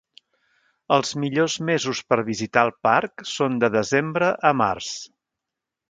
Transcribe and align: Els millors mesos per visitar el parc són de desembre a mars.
Els 0.95 1.11
millors 1.23 1.57
mesos 1.69 2.01
per 2.13 2.19
visitar 2.31 2.65
el 2.69 2.73
parc 2.89 3.27
són 3.35 3.63
de 3.65 3.73
desembre 3.79 4.35
a 4.53 4.57
mars. 4.65 4.93